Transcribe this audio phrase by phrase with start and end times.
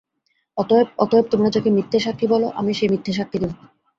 [0.57, 3.51] অতএব– অতএব তোমরা যাকে মিথ্যে সাক্ষি বল আমি সেই মিথ্যে সাক্ষি দেব।